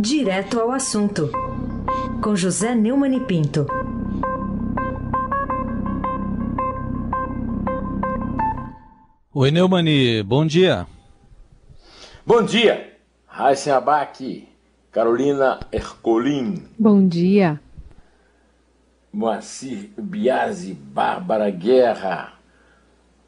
Direto 0.00 0.60
ao 0.60 0.70
assunto, 0.70 1.28
com 2.22 2.36
José 2.36 2.72
Neumann 2.72 3.16
e 3.16 3.20
Pinto. 3.20 3.66
Oi, 9.34 9.50
Neumani, 9.50 10.22
bom 10.22 10.46
dia. 10.46 10.86
Bom 12.24 12.44
dia, 12.44 12.96
Raíssen 13.26 13.72
Abac, 13.72 14.48
Carolina 14.92 15.58
Ercolim. 15.72 16.62
Bom 16.78 17.04
dia. 17.08 17.60
Moacir 19.12 19.90
Biasi, 19.98 20.74
Bárbara 20.74 21.50
Guerra, 21.50 22.34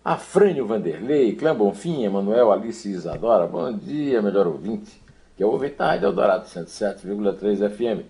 Afrânio 0.05 0.69
Vanderlei, 0.69 1.35
Clã 1.35 1.53
Bonfim, 1.53 2.05
Emanuel 2.05 2.53
Alice 2.53 2.89
Isadora. 2.89 3.49
Bom 3.49 3.77
dia, 3.77 4.23
melhor 4.23 4.47
ouvinte, 4.47 5.00
que 5.41 5.45
o 5.45 5.53
ouvinte 5.53 5.77
da 5.77 5.87
Rádio 5.87 6.09
Eldorado 6.09 6.45
107,3 6.45 7.71
FM. 7.71 8.05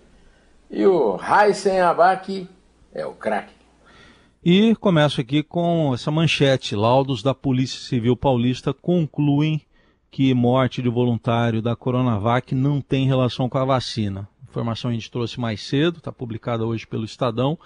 E 0.69 0.85
o 0.85 1.15
Raíssen 1.15 1.79
Abac 1.79 2.45
é 2.93 3.05
o 3.05 3.13
craque. 3.13 3.53
E 4.43 4.75
começo 4.75 5.21
aqui 5.21 5.41
com 5.41 5.93
essa 5.93 6.11
manchete. 6.11 6.75
Laudos 6.75 7.23
da 7.23 7.33
Polícia 7.33 7.79
Civil 7.79 8.17
Paulista 8.17 8.73
concluem 8.73 9.61
que 10.09 10.33
morte 10.33 10.81
de 10.81 10.89
voluntário 10.89 11.61
da 11.61 11.73
Coronavac 11.73 12.53
não 12.53 12.81
tem 12.81 13.07
relação 13.07 13.47
com 13.47 13.57
a 13.57 13.63
vacina. 13.63 14.27
Informação 14.43 14.91
a 14.91 14.93
gente 14.93 15.09
trouxe 15.09 15.39
mais 15.39 15.65
cedo, 15.65 15.99
está 15.99 16.11
publicada 16.11 16.65
hoje 16.65 16.85
pelo 16.85 17.05
Estadão, 17.05 17.57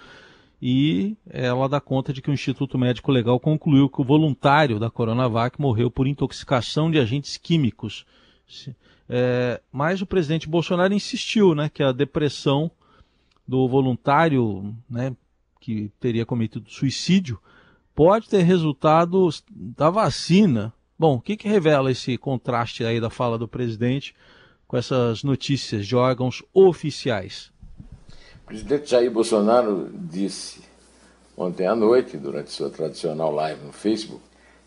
e 0.62 1.16
ela 1.28 1.68
dá 1.68 1.80
conta 1.80 2.12
de 2.12 2.22
que 2.22 2.30
o 2.30 2.32
Instituto 2.32 2.78
Médico 2.78 3.10
Legal 3.10 3.40
concluiu 3.40 3.88
que 3.88 4.00
o 4.00 4.04
voluntário 4.04 4.78
da 4.78 4.90
Coronavac 4.90 5.60
morreu 5.60 5.90
por 5.90 6.06
intoxicação 6.06 6.88
de 6.88 7.00
agentes 7.00 7.36
químicos. 7.36 8.06
É, 9.08 9.60
mas 9.70 10.02
o 10.02 10.06
presidente 10.06 10.48
Bolsonaro 10.48 10.92
insistiu 10.92 11.54
né, 11.54 11.70
que 11.72 11.82
a 11.82 11.92
depressão 11.92 12.70
do 13.46 13.68
voluntário 13.68 14.74
né, 14.90 15.14
que 15.60 15.90
teria 16.00 16.26
cometido 16.26 16.70
suicídio 16.70 17.40
pode 17.94 18.28
ter 18.28 18.42
resultado 18.42 19.28
da 19.50 19.88
vacina. 19.90 20.72
Bom, 20.98 21.16
o 21.16 21.20
que, 21.20 21.36
que 21.36 21.48
revela 21.48 21.90
esse 21.90 22.16
contraste 22.18 22.84
aí 22.84 23.00
da 23.00 23.10
fala 23.10 23.38
do 23.38 23.46
presidente 23.46 24.14
com 24.66 24.76
essas 24.76 25.22
notícias 25.22 25.86
de 25.86 25.94
órgãos 25.94 26.42
oficiais? 26.52 27.52
O 28.42 28.46
presidente 28.46 28.90
Jair 28.90 29.10
Bolsonaro 29.10 29.90
disse 29.92 30.62
ontem 31.36 31.66
à 31.66 31.74
noite, 31.74 32.16
durante 32.16 32.50
sua 32.50 32.70
tradicional 32.70 33.30
live 33.30 33.64
no 33.64 33.72
Facebook, 33.72 34.22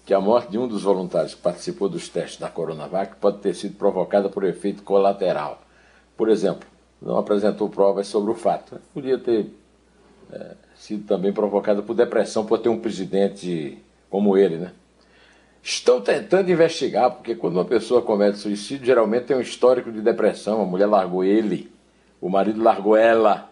que 0.10 0.14
a 0.16 0.20
morte 0.20 0.50
de 0.50 0.58
um 0.58 0.68
dos 0.68 0.82
voluntários 0.82 1.36
que 1.36 1.42
participou 1.42 1.88
dos 1.88 2.10
testes 2.10 2.40
da 2.40 2.50
Coronavac 2.50 3.18
pode 3.18 3.42
ter 3.42 3.54
sido 3.54 3.76
provocada 3.76 4.28
por 4.28 4.44
efeito 4.44 4.82
colateral. 4.82 5.62
Por 6.18 6.30
exemplo, 6.30 6.68
não 7.00 7.20
apresentou 7.20 7.70
provas 7.70 8.08
sobre 8.08 8.32
o 8.32 8.34
fato. 8.34 8.82
Podia 8.92 9.20
ter 9.20 9.54
é, 10.34 10.56
sido 10.76 11.06
também 11.06 11.32
provocada 11.32 11.84
por 11.84 11.94
depressão 11.94 12.44
por 12.44 12.58
ter 12.58 12.70
um 12.70 12.80
presidente 12.80 13.78
como 14.10 14.36
ele, 14.36 14.58
né? 14.58 14.72
Estão 15.62 16.02
tentando 16.02 16.50
investigar, 16.50 17.12
porque 17.12 17.36
quando 17.36 17.58
uma 17.58 17.66
pessoa 17.66 18.02
comete 18.02 18.40
suicídio, 18.40 18.88
geralmente 18.88 19.26
tem 19.26 19.38
um 19.38 19.42
histórico 19.42 19.92
de 19.92 20.02
depressão. 20.02 20.60
A 20.60 20.66
mulher 20.66 20.88
largou 20.88 21.24
ele, 21.24 21.72
o 22.20 22.30
marido 22.30 22.64
largou 22.64 22.98
ela. 22.98 23.52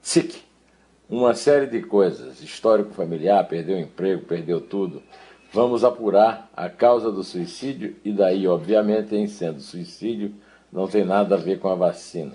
SIC. 0.00 0.42
Uma 1.08 1.32
série 1.34 1.68
de 1.68 1.80
coisas. 1.80 2.42
Histórico 2.42 2.92
familiar, 2.92 3.46
perdeu 3.46 3.76
o 3.76 3.80
emprego, 3.80 4.22
perdeu 4.22 4.60
tudo. 4.60 5.00
Vamos 5.52 5.84
apurar 5.84 6.50
a 6.56 6.70
causa 6.70 7.12
do 7.12 7.22
suicídio 7.22 7.94
e 8.02 8.10
daí, 8.10 8.48
obviamente, 8.48 9.14
em 9.14 9.26
sendo 9.26 9.60
suicídio, 9.60 10.32
não 10.72 10.88
tem 10.88 11.04
nada 11.04 11.34
a 11.34 11.38
ver 11.38 11.58
com 11.58 11.68
a 11.68 11.74
vacina. 11.74 12.32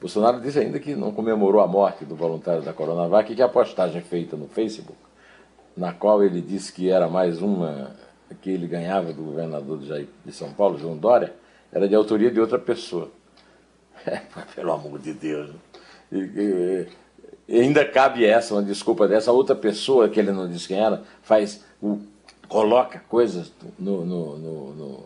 Bolsonaro 0.00 0.40
disse 0.40 0.58
ainda 0.58 0.80
que 0.80 0.96
não 0.96 1.12
comemorou 1.12 1.60
a 1.60 1.66
morte 1.66 2.06
do 2.06 2.16
voluntário 2.16 2.62
da 2.62 2.72
Coronavac 2.72 3.30
e 3.30 3.36
que 3.36 3.42
a 3.42 3.48
postagem 3.48 4.00
feita 4.00 4.34
no 4.34 4.48
Facebook, 4.48 4.98
na 5.76 5.92
qual 5.92 6.24
ele 6.24 6.40
disse 6.40 6.72
que 6.72 6.90
era 6.90 7.06
mais 7.06 7.42
uma 7.42 7.94
que 8.40 8.50
ele 8.50 8.66
ganhava 8.66 9.12
do 9.12 9.22
governador 9.22 9.78
de 9.78 10.32
São 10.32 10.54
Paulo, 10.54 10.78
João 10.78 10.96
Dória, 10.96 11.34
era 11.70 11.86
de 11.86 11.94
autoria 11.94 12.30
de 12.30 12.40
outra 12.40 12.58
pessoa. 12.58 13.10
É, 14.04 14.20
pelo 14.56 14.72
amor 14.72 14.98
de 14.98 15.12
Deus. 15.12 15.50
E, 16.10 16.18
e, 16.18 16.86
e 17.46 17.60
ainda 17.60 17.84
cabe 17.84 18.24
essa, 18.24 18.52
uma 18.52 18.62
desculpa 18.62 19.06
dessa, 19.06 19.30
outra 19.30 19.54
pessoa 19.54 20.08
que 20.08 20.18
ele 20.18 20.32
não 20.32 20.48
disse 20.48 20.66
quem 20.66 20.80
era, 20.80 21.04
faz, 21.22 21.62
o, 21.80 22.00
coloca 22.52 23.02
coisas 23.08 23.50
no, 23.78 24.04
no, 24.04 24.36
no, 24.36 24.74
no 24.74 25.04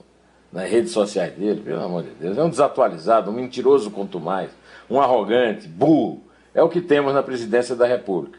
nas 0.52 0.68
redes 0.68 0.90
sociais 0.90 1.32
dele, 1.34 1.60
pelo 1.60 1.80
amor 1.80 2.02
de 2.02 2.10
Deus. 2.10 2.36
É 2.36 2.42
um 2.42 2.50
desatualizado, 2.50 3.30
um 3.30 3.34
mentiroso 3.34 3.90
quanto 3.90 4.18
mais 4.18 4.50
um 4.90 5.00
arrogante, 5.00 5.68
burro. 5.68 6.22
É 6.52 6.62
o 6.62 6.68
que 6.68 6.80
temos 6.80 7.14
na 7.14 7.22
presidência 7.22 7.76
da 7.76 7.86
República. 7.86 8.38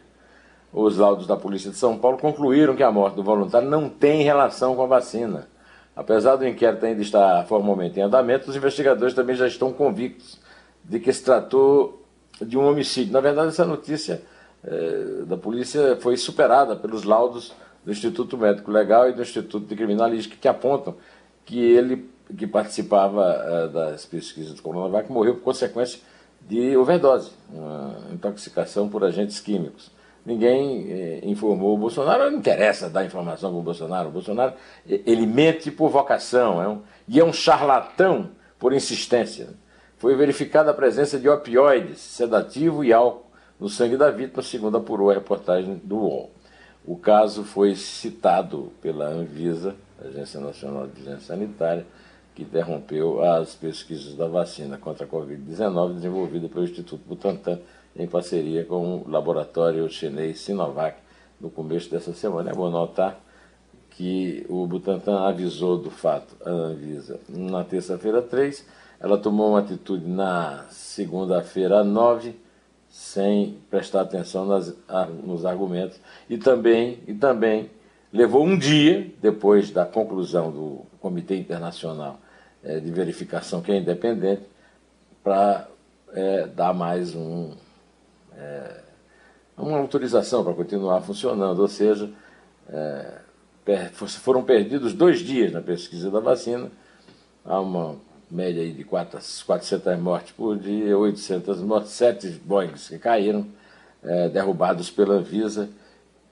Os 0.72 0.98
laudos 0.98 1.26
da 1.26 1.36
Polícia 1.36 1.70
de 1.70 1.78
São 1.78 1.96
Paulo 1.96 2.18
concluíram 2.18 2.76
que 2.76 2.82
a 2.82 2.90
morte 2.90 3.14
do 3.14 3.22
voluntário 3.22 3.70
não 3.70 3.88
tem 3.88 4.22
relação 4.22 4.76
com 4.76 4.82
a 4.82 4.86
vacina. 4.86 5.48
Apesar 5.96 6.36
do 6.36 6.46
inquérito 6.46 6.84
ainda 6.84 7.00
estar 7.00 7.46
formalmente 7.46 7.98
em 7.98 8.02
andamento, 8.02 8.50
os 8.50 8.56
investigadores 8.56 9.14
também 9.14 9.34
já 9.34 9.46
estão 9.46 9.72
convictos 9.72 10.38
de 10.84 11.00
que 11.00 11.10
se 11.12 11.24
tratou 11.24 12.04
de 12.42 12.58
um 12.58 12.66
homicídio. 12.66 13.12
Na 13.12 13.20
verdade, 13.20 13.48
essa 13.48 13.64
notícia 13.64 14.22
eh, 14.62 15.22
da 15.26 15.36
polícia 15.36 15.96
foi 16.00 16.16
superada 16.16 16.76
pelos 16.76 17.04
laudos 17.04 17.54
do 17.88 17.92
Instituto 17.92 18.36
Médico 18.36 18.70
Legal 18.70 19.08
e 19.08 19.14
do 19.14 19.22
Instituto 19.22 19.66
de 19.66 19.74
Criminalística, 19.74 20.36
que 20.38 20.46
apontam 20.46 20.94
que 21.46 21.58
ele, 21.58 22.06
que 22.36 22.46
participava 22.46 23.24
eh, 23.24 23.68
das 23.68 24.04
pesquisas 24.04 24.52
do 24.52 24.60
Coronavac, 24.60 25.10
morreu 25.10 25.36
por 25.36 25.42
consequência 25.44 25.98
de 26.42 26.76
overdose, 26.76 27.30
intoxicação 28.12 28.90
por 28.90 29.02
agentes 29.04 29.40
químicos. 29.40 29.90
Ninguém 30.26 30.86
eh, 30.90 31.20
informou 31.22 31.74
o 31.74 31.78
Bolsonaro, 31.78 32.30
não 32.30 32.38
interessa 32.38 32.90
dar 32.90 33.06
informação 33.06 33.52
para 33.52 33.58
o 33.58 33.62
Bolsonaro. 33.62 34.08
O 34.10 34.12
Bolsonaro 34.12 34.52
ele 34.86 35.26
mente 35.26 35.70
por 35.70 35.88
vocação 35.88 36.62
é 36.62 36.68
um, 36.68 36.82
e 37.08 37.18
é 37.18 37.24
um 37.24 37.32
charlatão 37.32 38.32
por 38.58 38.74
insistência. 38.74 39.48
Foi 39.96 40.14
verificada 40.14 40.72
a 40.72 40.74
presença 40.74 41.18
de 41.18 41.26
opioides, 41.26 42.00
sedativo 42.00 42.84
e 42.84 42.92
álcool 42.92 43.30
no 43.58 43.66
sangue 43.66 43.96
da 43.96 44.10
vítima, 44.10 44.42
segundo 44.42 44.76
apurou 44.76 45.10
a 45.10 45.14
reportagem 45.14 45.80
do 45.82 45.96
UOL. 45.96 46.37
O 46.88 46.96
caso 46.96 47.44
foi 47.44 47.74
citado 47.74 48.72
pela 48.80 49.08
Anvisa, 49.08 49.76
Agência 50.02 50.40
Nacional 50.40 50.86
de 50.86 50.94
Vigilância 50.94 51.26
Sanitária, 51.26 51.86
que 52.34 52.44
interrompeu 52.44 53.22
as 53.22 53.54
pesquisas 53.54 54.14
da 54.14 54.26
vacina 54.26 54.78
contra 54.78 55.04
a 55.04 55.06
Covid-19 55.06 55.96
desenvolvida 55.96 56.48
pelo 56.48 56.64
Instituto 56.64 57.02
Butantan 57.06 57.58
em 57.94 58.06
parceria 58.08 58.64
com 58.64 59.02
o 59.02 59.04
laboratório 59.06 59.86
chinês 59.90 60.40
Sinovac 60.40 60.96
no 61.38 61.50
começo 61.50 61.90
dessa 61.90 62.14
semana. 62.14 62.52
É 62.52 62.54
bom 62.54 62.70
notar 62.70 63.20
que 63.90 64.46
o 64.48 64.66
Butantan 64.66 65.20
avisou 65.28 65.76
do 65.76 65.90
fato 65.90 66.36
a 66.42 66.48
Anvisa 66.48 67.20
na 67.28 67.64
terça-feira 67.64 68.22
3, 68.22 68.66
ela 68.98 69.18
tomou 69.18 69.50
uma 69.50 69.58
atitude 69.58 70.08
na 70.08 70.64
segunda-feira 70.70 71.84
9, 71.84 72.34
sem 72.98 73.56
prestar 73.70 74.00
atenção 74.00 74.44
nas, 74.44 74.74
nos 75.22 75.46
argumentos, 75.46 76.00
e 76.28 76.36
também, 76.36 76.98
e 77.06 77.14
também 77.14 77.70
levou 78.12 78.44
um 78.44 78.58
dia 78.58 79.08
depois 79.22 79.70
da 79.70 79.86
conclusão 79.86 80.50
do 80.50 80.80
Comitê 80.98 81.36
Internacional 81.36 82.18
é, 82.60 82.80
de 82.80 82.90
verificação 82.90 83.62
que 83.62 83.70
é 83.70 83.78
independente 83.78 84.42
para 85.22 85.68
é, 86.12 86.48
dar 86.48 86.74
mais 86.74 87.14
um, 87.14 87.52
é, 88.36 88.80
uma 89.56 89.78
autorização 89.78 90.42
para 90.42 90.52
continuar 90.54 91.00
funcionando, 91.00 91.60
ou 91.60 91.68
seja, 91.68 92.10
é, 92.68 93.20
foram 94.08 94.42
perdidos 94.42 94.92
dois 94.92 95.20
dias 95.20 95.52
na 95.52 95.60
pesquisa 95.60 96.10
da 96.10 96.18
vacina, 96.18 96.68
há 97.44 97.60
uma 97.60 97.94
média 98.30 98.62
aí 98.62 98.72
de 98.72 98.84
400 98.84 99.98
mortes 99.98 100.32
por 100.32 100.58
dia, 100.58 100.96
800 100.96 101.60
mortes, 101.62 101.92
sete 101.92 102.28
Boeings 102.44 102.88
que 102.88 102.98
caíram, 102.98 103.46
é, 104.02 104.28
derrubados 104.28 104.90
pela 104.90 105.14
Anvisa 105.14 105.68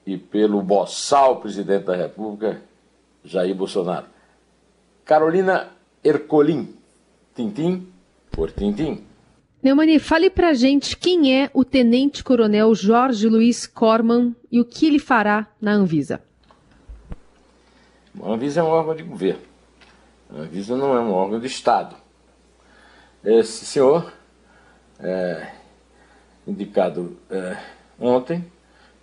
e 0.06 0.16
pelo 0.16 0.62
boçal 0.62 1.40
presidente 1.40 1.84
da 1.84 1.96
República, 1.96 2.60
Jair 3.24 3.54
Bolsonaro. 3.54 4.06
Carolina 5.04 5.68
Ercolim. 6.02 6.74
Tintim 7.34 7.86
por 8.30 8.50
Tintim. 8.50 9.04
Neumani, 9.62 9.98
fale 9.98 10.30
pra 10.30 10.54
gente 10.54 10.96
quem 10.96 11.42
é 11.42 11.50
o 11.52 11.64
Tenente 11.64 12.22
Coronel 12.22 12.74
Jorge 12.74 13.28
Luiz 13.28 13.66
Corman 13.66 14.34
e 14.50 14.60
o 14.60 14.64
que 14.64 14.86
ele 14.86 14.98
fará 14.98 15.46
na 15.60 15.72
Anvisa. 15.72 16.22
A 18.22 18.30
Anvisa 18.30 18.60
é 18.60 18.62
um 18.62 18.68
órgão 18.68 18.94
de 18.94 19.02
governo. 19.02 19.40
A 20.30 20.40
Anvisa 20.40 20.76
não 20.76 20.96
é 20.96 21.00
um 21.00 21.12
órgão 21.12 21.38
de 21.38 21.46
Estado. 21.46 21.96
Esse 23.24 23.64
senhor, 23.64 24.12
é, 25.00 25.52
indicado 26.46 27.16
é, 27.30 27.56
ontem 27.98 28.44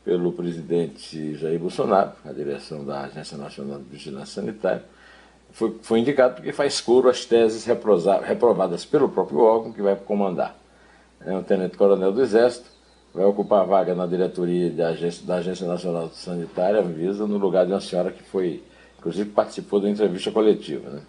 pelo 0.04 0.34
presidente 0.34 1.36
Jair 1.36 1.60
Bolsonaro, 1.60 2.12
a 2.25 2.31
direção 2.31 2.86
da 2.86 3.02
Agência 3.02 3.38
Nacional 3.38 3.80
de 3.80 3.86
Vigilância 3.86 4.42
Sanitária, 4.42 4.84
foi, 5.52 5.78
foi 5.81 6.00
indicado 6.00 6.36
porque 6.36 6.52
faz 6.52 6.81
coro 6.81 7.10
às 7.10 7.26
teses 7.26 7.66
reprovadas 7.66 8.84
pelo 8.86 9.08
próprio 9.08 9.40
órgão 9.40 9.72
que 9.72 9.81
vai 9.81 9.96
comandar. 9.96 10.58
É 11.22 11.31
um 11.31 11.44
tenente-coronel 11.44 12.12
do 12.12 12.22
Exército, 12.22 12.69
vai 13.14 13.24
ocupar 13.26 13.62
a 13.62 13.66
vaga 13.66 13.96
na 13.96 14.08
diretoria 14.08 14.69
da 14.72 14.90
Agência, 14.90 15.26
da 15.26 15.36
Agência 15.36 15.68
Nacional 15.68 16.10
Sanitária, 16.10 16.81
Anvisa, 16.81 17.28
no 17.28 17.38
lugar 17.38 17.66
de 17.66 17.72
uma 17.72 17.80
senhora 17.80 18.12
que 18.12 18.24
foi, 18.24 18.64
inclusive, 19.04 19.32
participou 19.32 19.82
da 19.82 19.90
entrevista 19.90 20.32
coletiva. 20.32 20.90
Né? 20.90 21.02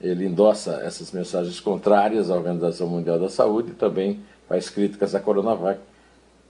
Ele 0.00 0.24
endossa 0.24 0.80
essas 0.82 1.12
mensagens 1.12 1.60
contrárias 1.60 2.30
à 2.30 2.34
Organização 2.34 2.88
Mundial 2.88 3.18
da 3.18 3.28
Saúde 3.28 3.72
e 3.72 3.74
também 3.74 4.20
faz 4.48 4.70
críticas 4.70 5.14
à 5.14 5.20
Coronavac, 5.20 5.78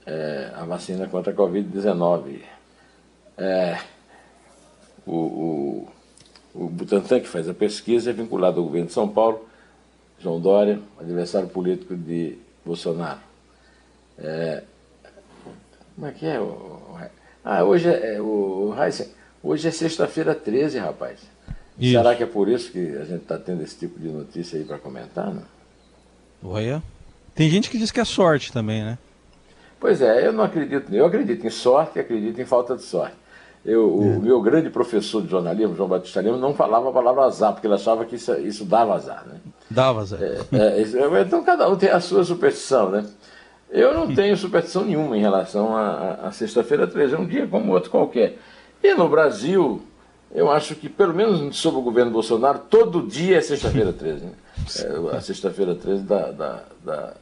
é, 0.05 0.49
a 0.55 0.63
vacina 0.63 1.07
contra 1.07 1.33
a 1.33 1.35
Covid-19. 1.35 2.39
É, 3.37 3.79
o, 5.05 5.13
o, 5.13 5.87
o 6.55 6.69
Butantan, 6.69 7.19
que 7.19 7.27
faz 7.27 7.49
a 7.49 7.53
pesquisa, 7.53 8.11
é 8.11 8.13
vinculado 8.13 8.59
ao 8.59 8.65
governo 8.65 8.87
de 8.87 8.93
São 8.93 9.09
Paulo, 9.09 9.45
João 10.19 10.39
Dória, 10.39 10.79
adversário 10.97 11.49
político 11.49 11.95
de 11.95 12.37
Bolsonaro. 12.65 13.19
É, 14.17 14.63
como 15.95 16.07
é 16.07 16.11
que 16.13 16.25
é? 16.25 16.39
Ah, 17.43 17.63
hoje 17.63 17.89
é, 17.89 18.15
é 18.15 18.21
o 18.21 18.73
Heisen, 18.79 19.09
hoje 19.43 19.67
é 19.67 19.71
sexta-feira 19.71 20.35
13, 20.35 20.79
rapaz. 20.79 21.19
Isso. 21.79 21.97
Será 21.97 22.15
que 22.15 22.23
é 22.23 22.27
por 22.27 22.47
isso 22.47 22.71
que 22.71 22.95
a 22.97 23.05
gente 23.05 23.23
está 23.23 23.37
tendo 23.37 23.63
esse 23.63 23.77
tipo 23.77 23.99
de 23.99 24.07
notícia 24.07 24.57
aí 24.57 24.63
para 24.63 24.77
comentar, 24.77 25.33
não? 25.33 25.43
Olha, 26.43 26.81
tem 27.33 27.49
gente 27.49 27.69
que 27.69 27.77
diz 27.77 27.91
que 27.91 27.99
é 27.99 28.05
sorte 28.05 28.51
também, 28.51 28.83
né? 28.83 28.97
Pois 29.79 30.01
é, 30.01 30.27
eu 30.27 30.33
não 30.33 30.43
acredito, 30.43 30.93
eu 30.93 31.05
acredito 31.05 31.45
em 31.45 31.49
sorte 31.49 31.97
e 31.97 32.01
acredito 32.01 32.39
em 32.39 32.45
falta 32.45 32.75
de 32.75 32.83
sorte. 32.83 33.15
Eu, 33.63 33.81
é. 33.81 34.17
O 34.17 34.21
meu 34.21 34.41
grande 34.41 34.69
professor 34.69 35.21
de 35.21 35.29
jornalismo, 35.29 35.75
João 35.75 35.89
Batista 35.89 36.21
Lima, 36.21 36.37
não 36.37 36.53
falava 36.53 36.89
a 36.89 36.91
palavra 36.91 37.23
azar, 37.23 37.53
porque 37.53 37.67
ele 37.67 37.75
achava 37.75 38.05
que 38.05 38.15
isso, 38.15 38.33
isso 38.39 38.65
dava 38.65 38.95
azar. 38.95 39.23
Né? 39.27 39.35
Dava 39.69 40.01
azar. 40.01 40.19
É, 40.21 40.81
é, 40.81 41.21
então 41.21 41.43
cada 41.43 41.69
um 41.69 41.75
tem 41.75 41.89
a 41.89 41.99
sua 41.99 42.23
superstição, 42.23 42.89
né? 42.89 43.05
Eu 43.69 43.93
não 43.93 44.13
tenho 44.13 44.35
superstição 44.35 44.83
nenhuma 44.83 45.15
em 45.15 45.21
relação 45.21 45.75
a, 45.75 46.27
a 46.27 46.31
sexta-feira 46.31 46.85
13, 46.85 47.13
é 47.13 47.17
um 47.17 47.25
dia 47.25 47.47
como 47.47 47.71
outro 47.71 47.89
qualquer. 47.89 48.37
E 48.83 48.93
no 48.93 49.07
Brasil, 49.07 49.81
eu 50.33 50.49
acho 50.49 50.75
que, 50.75 50.89
pelo 50.89 51.13
menos 51.13 51.57
sob 51.57 51.77
o 51.77 51.81
governo 51.81 52.11
Bolsonaro, 52.11 52.59
todo 52.59 53.05
dia 53.05 53.37
é 53.37 53.41
sexta-feira 53.41 53.93
13. 53.93 54.25
Né? 54.25 54.33
É, 54.79 55.17
a 55.17 55.21
sexta-feira 55.21 55.75
13 55.75 56.03
da, 56.03 56.31
da, 56.31 56.63
da, 56.83 57.13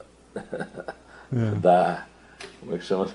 é. 1.33 1.51
da. 1.59 2.06
Como 2.59 2.75
é 2.75 2.77
que 2.77 2.85
chama? 2.85 3.07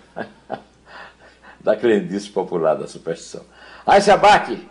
da 1.61 1.75
crendice 1.75 2.29
popular, 2.29 2.75
da 2.75 2.87
superstição. 2.87 3.43
Aí 3.87 4.01
se 4.01 4.11
abaque, 4.11 4.69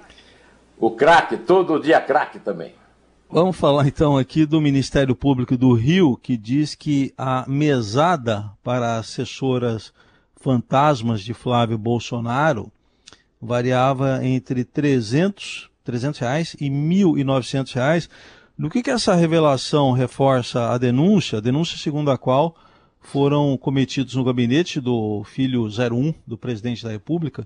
o 0.77 0.91
craque, 0.91 1.37
todo 1.37 1.79
dia 1.79 1.99
craque 1.99 2.39
também. 2.39 2.73
Vamos 3.29 3.57
falar 3.57 3.87
então 3.87 4.15
aqui 4.15 4.45
do 4.45 4.61
Ministério 4.61 5.15
Público 5.15 5.57
do 5.57 5.73
Rio, 5.73 6.15
que 6.15 6.37
diz 6.37 6.75
que 6.75 7.11
a 7.17 7.45
mesada 7.47 8.51
para 8.63 8.97
assessoras 8.97 9.91
fantasmas 10.35 11.21
de 11.21 11.33
Flávio 11.33 11.77
Bolsonaro 11.77 12.71
variava 13.43 14.25
entre 14.25 14.63
300, 14.63 15.69
300 15.83 16.19
reais 16.19 16.55
e 16.59 16.69
1.900 16.69 17.73
reais. 17.73 18.09
No 18.57 18.69
que, 18.69 18.81
que 18.81 18.89
essa 18.89 19.13
revelação 19.15 19.91
reforça 19.91 20.71
a 20.71 20.77
denúncia? 20.77 21.39
A 21.39 21.41
denúncia 21.41 21.77
segundo 21.77 22.09
a 22.09 22.17
qual 22.17 22.55
foram 23.01 23.57
cometidos 23.57 24.15
no 24.15 24.23
gabinete 24.23 24.79
do 24.79 25.23
filho 25.25 25.65
01 25.65 26.13
do 26.25 26.37
presidente 26.37 26.83
da 26.83 26.91
República 26.91 27.45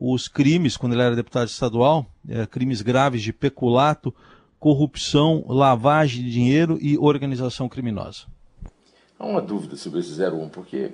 os 0.00 0.26
crimes, 0.26 0.78
quando 0.78 0.94
ele 0.94 1.02
era 1.02 1.14
deputado 1.14 1.48
estadual, 1.48 2.06
é, 2.26 2.46
crimes 2.46 2.80
graves 2.80 3.20
de 3.20 3.34
peculato, 3.34 4.14
corrupção, 4.58 5.44
lavagem 5.46 6.24
de 6.24 6.30
dinheiro 6.30 6.78
e 6.80 6.96
organização 6.96 7.68
criminosa. 7.68 8.22
Há 9.18 9.26
uma 9.26 9.42
dúvida 9.42 9.76
sobre 9.76 10.00
esse 10.00 10.18
01, 10.18 10.48
porque 10.48 10.92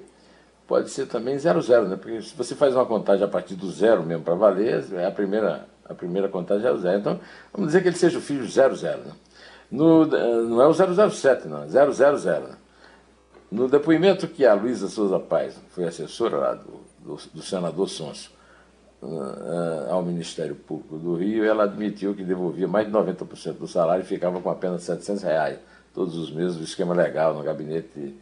pode 0.66 0.90
ser 0.90 1.06
também 1.06 1.38
00, 1.38 1.88
né? 1.88 1.96
Porque 1.96 2.20
se 2.22 2.34
você 2.34 2.54
faz 2.54 2.74
uma 2.74 2.86
contagem 2.86 3.24
a 3.24 3.28
partir 3.28 3.54
do 3.54 3.70
zero 3.70 4.02
mesmo 4.02 4.24
para 4.24 4.34
valer, 4.34 4.84
é 4.92 5.06
a 5.06 5.10
primeira, 5.10 5.66
a 5.84 5.94
primeira 5.94 6.28
contagem 6.28 6.66
é 6.66 6.72
o 6.72 6.78
zero. 6.78 6.98
Então, 6.98 7.20
vamos 7.52 7.68
dizer 7.68 7.82
que 7.82 7.88
ele 7.88 7.96
seja 7.96 8.18
o 8.18 8.22
filho 8.22 8.46
00, 8.46 8.76
né? 8.76 9.12
No, 9.70 10.06
não 10.06 10.62
é 10.62 10.66
o 10.66 11.10
007, 11.10 11.48
não, 11.48 11.64
é 11.64 11.66
000. 11.66 12.40
Né? 12.40 12.56
No 13.50 13.68
depoimento 13.68 14.28
que 14.28 14.46
a 14.46 14.54
Luísa 14.54 14.88
Souza 14.88 15.18
Paz, 15.18 15.60
foi 15.70 15.84
assessora 15.84 16.36
lá 16.36 16.54
do, 16.54 16.80
do, 17.00 17.16
do 17.34 17.42
senador 17.42 17.88
Sonso, 17.88 18.30
uh, 19.02 19.90
ao 19.90 20.02
Ministério 20.02 20.54
Público 20.54 20.98
do 20.98 21.16
Rio, 21.16 21.44
ela 21.44 21.64
admitiu 21.64 22.14
que 22.14 22.24
devolvia 22.24 22.68
mais 22.68 22.86
de 22.86 22.92
90% 22.92 23.54
do 23.54 23.66
salário 23.66 24.02
e 24.02 24.06
ficava 24.06 24.40
com 24.40 24.50
apenas 24.50 24.82
700 24.82 25.22
reais 25.22 25.58
todos 25.94 26.16
os 26.16 26.30
meses 26.30 26.56
do 26.56 26.64
esquema 26.64 26.94
legal 26.94 27.34
no 27.34 27.42
gabinete 27.42 28.14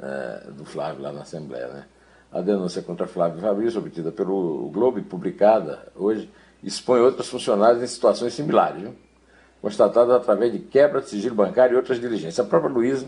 uh, 0.00 0.52
do 0.52 0.64
Flávio 0.64 1.02
lá 1.02 1.12
na 1.12 1.22
Assembleia. 1.22 1.68
Né? 1.68 1.84
A 2.32 2.40
denúncia 2.40 2.82
contra 2.82 3.06
Flávio 3.06 3.40
Fabrício, 3.40 3.80
obtida 3.80 4.10
pelo 4.10 4.68
Globo 4.70 4.98
e 4.98 5.02
publicada 5.02 5.86
hoje, 5.94 6.30
expõe 6.62 7.00
outros 7.00 7.28
funcionários 7.28 7.82
em 7.82 7.86
situações 7.86 8.34
similares, 8.34 8.82
viu? 8.82 8.94
constatadas 9.60 10.14
através 10.14 10.52
de 10.52 10.58
quebra 10.58 11.00
de 11.00 11.10
sigilo 11.10 11.34
bancário 11.34 11.74
e 11.74 11.76
outras 11.76 12.00
diligências. 12.00 12.40
A 12.40 12.48
própria 12.48 12.72
Luísa 12.72 13.06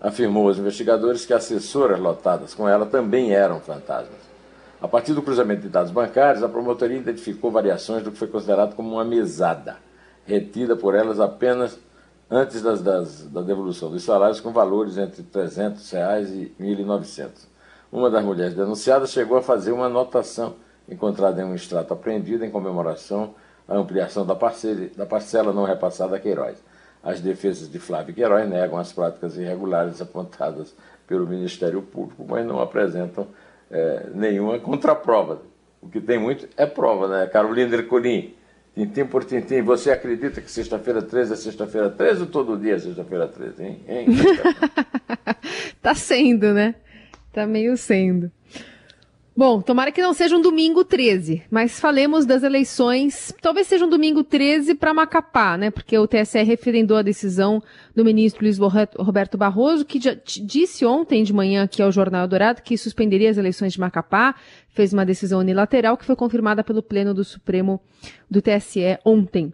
afirmou 0.00 0.48
aos 0.48 0.58
investigadores 0.58 1.24
que 1.24 1.32
assessoras 1.32 1.98
lotadas 1.98 2.54
com 2.54 2.68
ela 2.68 2.86
também 2.86 3.32
eram 3.32 3.60
fantasmas. 3.60 4.26
A 4.80 4.88
partir 4.88 5.14
do 5.14 5.22
cruzamento 5.22 5.62
de 5.62 5.68
dados 5.68 5.90
bancários, 5.90 6.42
a 6.42 6.48
promotoria 6.48 6.98
identificou 6.98 7.50
variações 7.50 8.02
do 8.02 8.10
que 8.10 8.18
foi 8.18 8.28
considerado 8.28 8.74
como 8.74 8.92
uma 8.92 9.04
mesada, 9.04 9.76
retida 10.26 10.76
por 10.76 10.94
elas 10.94 11.18
apenas 11.18 11.78
antes 12.30 12.62
das, 12.62 12.82
das, 12.82 13.22
da 13.28 13.42
devolução 13.42 13.90
dos 13.90 14.02
salários, 14.02 14.40
com 14.40 14.52
valores 14.52 14.98
entre 14.98 15.22
300 15.22 15.90
reais 15.90 16.30
e 16.30 16.52
R$ 16.58 16.76
1.900. 16.76 17.30
Uma 17.90 18.10
das 18.10 18.24
mulheres 18.24 18.54
denunciadas 18.54 19.10
chegou 19.10 19.38
a 19.38 19.42
fazer 19.42 19.72
uma 19.72 19.86
anotação 19.86 20.56
encontrada 20.88 21.40
em 21.40 21.44
um 21.44 21.54
extrato 21.54 21.92
apreendido 21.92 22.44
em 22.44 22.50
comemoração 22.50 23.34
à 23.68 23.76
ampliação 23.76 24.26
da, 24.26 24.34
parcela, 24.34 24.88
da 24.96 25.06
parcela 25.06 25.52
não 25.52 25.64
repassada 25.64 26.16
a 26.16 26.20
Queiroz. 26.20 26.62
As 27.02 27.20
defesas 27.20 27.70
de 27.70 27.78
Flávio 27.78 28.14
Queiroz 28.14 28.48
negam 28.48 28.78
as 28.78 28.92
práticas 28.92 29.36
irregulares 29.36 30.00
apontadas 30.00 30.74
pelo 31.06 31.26
Ministério 31.26 31.80
Público, 31.80 32.24
mas 32.28 32.44
não 32.44 32.60
apresentam 32.60 33.28
é, 33.70 34.08
nenhuma 34.12 34.58
contraprova. 34.58 35.40
O 35.80 35.88
que 35.88 36.00
tem 36.00 36.18
muito 36.18 36.48
é 36.56 36.66
prova, 36.66 37.06
né? 37.06 37.26
Carolina 37.28 37.76
Ercolim, 37.76 38.34
tintim 38.76 39.06
por 39.06 39.24
tintim, 39.24 39.62
você 39.62 39.90
acredita 39.90 40.42
que 40.42 40.50
sexta-feira 40.50 41.00
13 41.00 41.32
é 41.32 41.36
sexta-feira 41.36 41.88
13 41.88 42.20
ou 42.20 42.26
todo 42.26 42.58
dia 42.58 42.74
é 42.74 42.78
sexta-feira 42.78 43.26
13, 43.26 43.62
hein? 43.62 43.80
hein? 43.88 44.06
tá 45.80 45.94
sendo, 45.94 46.52
né? 46.52 46.74
Tá 47.32 47.46
meio 47.46 47.74
sendo. 47.78 48.30
Bom, 49.36 49.60
tomara 49.60 49.92
que 49.92 50.00
não 50.00 50.14
seja 50.14 50.34
um 50.34 50.40
domingo 50.40 50.82
13, 50.82 51.42
mas 51.50 51.78
falemos 51.78 52.24
das 52.24 52.42
eleições. 52.42 53.34
Talvez 53.42 53.66
seja 53.66 53.84
um 53.84 53.88
domingo 53.88 54.24
13 54.24 54.74
para 54.74 54.94
Macapá, 54.94 55.58
né? 55.58 55.70
Porque 55.70 55.98
o 55.98 56.08
TSE 56.08 56.42
referendou 56.42 56.96
a 56.96 57.02
decisão 57.02 57.62
do 57.94 58.02
ministro 58.02 58.44
Luiz 58.44 58.56
Roberto 58.56 59.36
Barroso, 59.36 59.84
que 59.84 59.98
disse 59.98 60.86
ontem 60.86 61.22
de 61.22 61.34
manhã 61.34 61.64
aqui 61.64 61.82
ao 61.82 61.92
Jornal 61.92 62.26
Dourado 62.26 62.62
que 62.62 62.78
suspenderia 62.78 63.28
as 63.28 63.36
eleições 63.36 63.74
de 63.74 63.80
Macapá, 63.80 64.34
fez 64.70 64.94
uma 64.94 65.04
decisão 65.04 65.40
unilateral 65.40 65.98
que 65.98 66.06
foi 66.06 66.16
confirmada 66.16 66.64
pelo 66.64 66.82
Pleno 66.82 67.12
do 67.12 67.22
Supremo 67.22 67.78
do 68.30 68.40
TSE 68.40 68.98
ontem. 69.04 69.52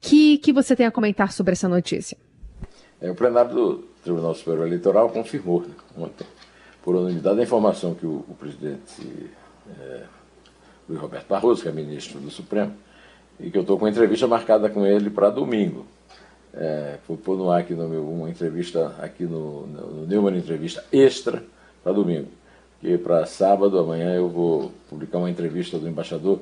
Que 0.00 0.38
que 0.38 0.52
você 0.52 0.76
tem 0.76 0.86
a 0.86 0.92
comentar 0.92 1.32
sobre 1.32 1.54
essa 1.54 1.68
notícia? 1.68 2.16
É, 3.00 3.10
o 3.10 3.16
plenário 3.16 3.52
do 3.52 3.74
Tribunal 4.04 4.32
Superior 4.36 4.68
Eleitoral 4.68 5.10
confirmou 5.10 5.62
né, 5.62 5.74
ontem 5.96 6.24
por 6.88 6.96
unanimidade, 6.96 7.38
a 7.38 7.42
informação 7.42 7.94
que 7.94 8.06
o, 8.06 8.24
o 8.26 8.34
presidente 8.34 9.30
é, 9.78 10.04
Luiz 10.88 10.98
Roberto 10.98 11.28
Barroso, 11.28 11.60
que 11.60 11.68
é 11.68 11.70
ministro 11.70 12.18
do 12.18 12.30
Supremo, 12.30 12.74
e 13.38 13.50
que 13.50 13.58
eu 13.58 13.60
estou 13.60 13.78
com 13.78 13.86
entrevista 13.86 14.26
marcada 14.26 14.70
com 14.70 14.86
ele 14.86 15.10
para 15.10 15.28
domingo. 15.28 15.84
É, 16.54 16.96
vou 17.06 17.18
pôr 17.18 17.36
no 17.36 17.50
ar 17.50 17.60
aqui 17.60 17.74
no 17.74 17.86
meu, 17.90 18.08
uma 18.08 18.30
entrevista 18.30 18.94
aqui 19.02 19.24
no, 19.24 19.66
no, 19.66 19.86
no 19.96 20.06
Neumann 20.06 20.38
Entrevista 20.38 20.82
Extra 20.90 21.44
para 21.84 21.92
domingo. 21.92 22.28
Que 22.80 22.96
para 22.96 23.26
sábado, 23.26 23.78
amanhã, 23.78 24.14
eu 24.14 24.30
vou 24.30 24.72
publicar 24.88 25.18
uma 25.18 25.28
entrevista 25.28 25.78
do 25.78 25.86
embaixador 25.86 26.40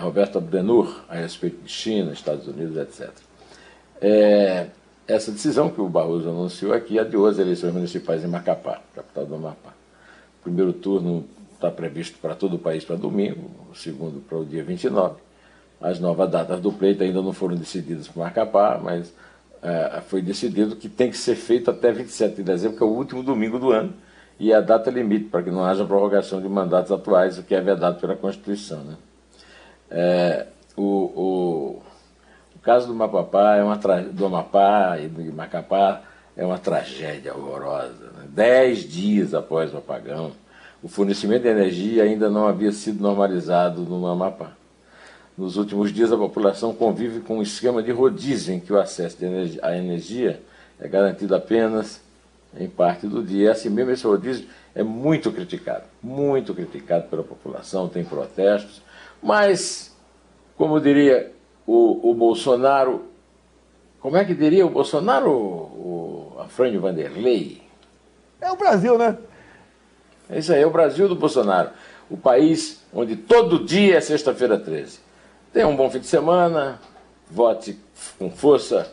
Roberto 0.00 0.38
Abdenur 0.38 1.04
a 1.10 1.16
respeito 1.16 1.62
de 1.62 1.70
China, 1.70 2.14
Estados 2.14 2.48
Unidos, 2.48 2.78
etc. 2.78 3.10
É, 4.00 4.68
essa 5.06 5.32
decisão 5.32 5.70
que 5.70 5.80
o 5.80 5.88
Barroso 5.88 6.28
anunciou 6.28 6.72
aqui 6.72 6.98
adiou 6.98 7.26
as 7.26 7.38
eleições 7.38 7.72
municipais 7.72 8.24
em 8.24 8.28
Macapá, 8.28 8.80
capital 8.94 9.26
do 9.26 9.34
Amapá. 9.34 9.70
O 10.40 10.42
primeiro 10.42 10.72
turno 10.72 11.24
está 11.54 11.70
previsto 11.70 12.18
para 12.18 12.34
todo 12.34 12.56
o 12.56 12.58
país 12.58 12.84
para 12.84 12.96
domingo, 12.96 13.50
o 13.70 13.74
segundo 13.74 14.20
para 14.20 14.38
o 14.38 14.44
dia 14.44 14.62
29. 14.62 15.16
As 15.80 15.98
novas 15.98 16.30
datas 16.30 16.60
do 16.60 16.72
pleito 16.72 17.02
ainda 17.02 17.20
não 17.20 17.32
foram 17.32 17.56
decididas 17.56 18.08
por 18.08 18.20
Macapá, 18.20 18.80
mas 18.82 19.12
é, 19.62 20.00
foi 20.08 20.22
decidido 20.22 20.76
que 20.76 20.88
tem 20.88 21.10
que 21.10 21.16
ser 21.16 21.36
feito 21.36 21.70
até 21.70 21.92
27 21.92 22.36
de 22.36 22.42
dezembro, 22.42 22.76
que 22.76 22.82
é 22.82 22.86
o 22.86 22.90
último 22.90 23.22
domingo 23.22 23.58
do 23.58 23.70
ano, 23.70 23.92
e 24.38 24.52
a 24.52 24.60
data 24.60 24.90
limite 24.90 25.26
para 25.26 25.42
que 25.42 25.50
não 25.50 25.64
haja 25.64 25.84
prorrogação 25.84 26.40
de 26.40 26.48
mandatos 26.48 26.90
atuais, 26.90 27.38
o 27.38 27.42
que 27.42 27.54
é 27.54 27.60
vedado 27.60 28.00
pela 28.00 28.16
Constituição. 28.16 28.82
Né? 28.82 28.96
É, 29.90 30.46
o, 30.76 30.82
o 30.82 31.82
caso 32.62 32.86
do 32.86 32.94
Mapapá 32.94 33.56
é 33.56 33.62
uma 33.62 33.76
tra... 33.76 34.00
do 34.00 34.26
Amapá 34.26 34.98
e 34.98 35.08
do 35.08 35.32
Macapá 35.32 36.02
é 36.36 36.44
uma 36.44 36.58
tragédia 36.58 37.34
horrorosa. 37.34 38.10
Né? 38.16 38.28
Dez 38.28 38.88
dias 38.88 39.34
após 39.34 39.74
o 39.74 39.78
apagão, 39.78 40.32
o 40.82 40.88
fornecimento 40.88 41.42
de 41.42 41.48
energia 41.48 42.04
ainda 42.04 42.30
não 42.30 42.46
havia 42.46 42.72
sido 42.72 43.02
normalizado 43.02 43.82
no 43.82 44.06
Amapá. 44.06 44.52
Nos 45.36 45.56
últimos 45.56 45.92
dias, 45.92 46.12
a 46.12 46.16
população 46.16 46.74
convive 46.74 47.20
com 47.20 47.38
um 47.38 47.42
esquema 47.42 47.82
de 47.82 47.90
rodízio 47.90 48.54
em 48.54 48.60
que 48.60 48.72
o 48.72 48.78
acesso 48.78 49.16
à 49.62 49.76
energia 49.76 50.42
é 50.78 50.86
garantido 50.86 51.34
apenas 51.34 52.02
em 52.54 52.68
parte 52.68 53.06
do 53.06 53.22
dia. 53.22 53.44
E 53.44 53.48
assim 53.48 53.70
mesmo, 53.70 53.92
esse 53.92 54.06
rodízio 54.06 54.46
é 54.74 54.82
muito 54.82 55.32
criticado, 55.32 55.84
muito 56.02 56.54
criticado 56.54 57.08
pela 57.08 57.22
população, 57.22 57.88
tem 57.88 58.04
protestos, 58.04 58.82
mas, 59.22 59.96
como 60.56 60.78
diria 60.80 61.31
o, 61.66 62.10
o 62.10 62.14
Bolsonaro, 62.14 63.04
como 64.00 64.16
é 64.16 64.24
que 64.24 64.34
diria 64.34 64.66
o 64.66 64.70
Bolsonaro, 64.70 65.30
o 65.30 66.36
Afrânio 66.40 66.80
Vanderlei? 66.80 67.62
É 68.40 68.50
o 68.50 68.56
Brasil, 68.56 68.98
né? 68.98 69.16
É 70.28 70.38
isso 70.38 70.52
aí, 70.52 70.62
é 70.62 70.66
o 70.66 70.70
Brasil 70.70 71.08
do 71.08 71.14
Bolsonaro. 71.14 71.70
O 72.10 72.16
país 72.16 72.82
onde 72.92 73.16
todo 73.16 73.64
dia 73.64 73.96
é 73.96 74.00
sexta-feira 74.00 74.58
13. 74.58 74.98
Tenha 75.52 75.68
um 75.68 75.76
bom 75.76 75.90
fim 75.90 76.00
de 76.00 76.06
semana, 76.06 76.80
vote 77.30 77.78
com 78.18 78.30
força, 78.30 78.92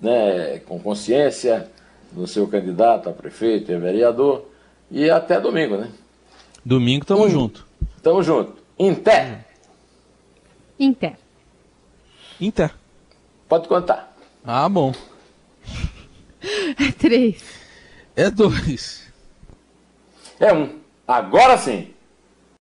né, 0.00 0.60
com 0.60 0.78
consciência 0.78 1.70
no 2.12 2.26
seu 2.26 2.46
candidato 2.46 3.08
a 3.08 3.12
prefeito 3.12 3.70
e 3.70 3.74
a 3.74 3.78
vereador. 3.78 4.46
E 4.90 5.10
até 5.10 5.40
domingo, 5.40 5.76
né? 5.76 5.90
Domingo 6.64 7.04
tamo 7.04 7.26
In... 7.26 7.30
junto. 7.30 7.66
Tamo 8.02 8.22
junto. 8.22 8.54
Inter. 8.78 9.44
Inter. 10.78 11.16
Inter. 12.40 12.70
Pode 13.48 13.68
contar. 13.68 14.14
Ah, 14.44 14.68
bom. 14.68 14.92
É 16.78 16.92
três. 16.92 17.42
É 18.14 18.30
dois. 18.30 19.02
É 20.38 20.52
um. 20.52 20.78
Agora 21.08 21.58
sim. 21.58 21.92